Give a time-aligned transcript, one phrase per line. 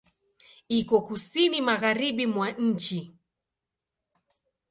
[0.79, 2.99] Iko Kusini magharibi mwa nchi.